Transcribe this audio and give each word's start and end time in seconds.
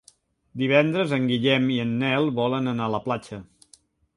Divendres 0.61 1.13
en 1.17 1.27
Guillem 1.31 1.69
i 1.75 1.77
en 1.83 1.91
Nel 2.05 2.33
volen 2.43 2.73
anar 2.73 2.89
a 2.89 2.95
la 2.95 3.03
platja. 3.07 3.41